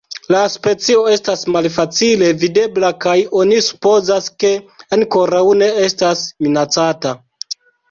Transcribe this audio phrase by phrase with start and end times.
[0.35, 4.53] La specio estas malfacile videbla kaj oni supozas, ke
[4.99, 7.17] ankoraŭ ne estas minacata.